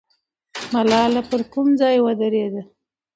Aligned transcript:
ملالۍ 0.73 1.21
پر 1.29 1.41
کوم 1.51 1.67
ځای 1.79 1.95
ودرېده؟ 2.05 2.61